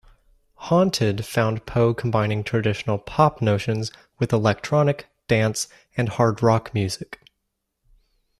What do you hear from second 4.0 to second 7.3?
with electronic, dance and hard rock music.